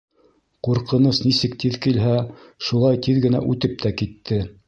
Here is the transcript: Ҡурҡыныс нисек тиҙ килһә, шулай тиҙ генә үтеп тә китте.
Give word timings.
Ҡурҡыныс 0.67 1.19
нисек 1.25 1.57
тиҙ 1.65 1.77
килһә, 1.83 2.15
шулай 2.69 3.01
тиҙ 3.09 3.23
генә 3.29 3.45
үтеп 3.53 3.79
тә 3.85 3.93
китте. 4.01 4.43